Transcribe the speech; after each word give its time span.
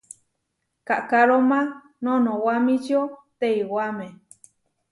Kaʼkaróma 0.87 1.59
noʼnowamíčio 2.03 3.01
teiwáme. 3.39 4.07